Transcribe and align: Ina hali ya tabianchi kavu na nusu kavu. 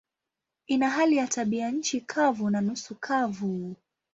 Ina 0.67 0.89
hali 0.89 1.17
ya 1.17 1.27
tabianchi 1.27 2.01
kavu 2.01 2.49
na 2.49 2.61
nusu 2.61 2.95
kavu. 2.95 3.75